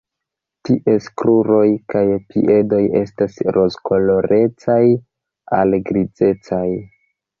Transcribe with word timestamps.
Ties 0.67 1.09
kruroj 1.21 1.65
kaj 1.93 2.01
piedoj 2.31 2.81
estas 3.01 3.37
rozkolorecaj 3.59 4.81
al 5.59 5.79
grizecaj. 5.91 6.67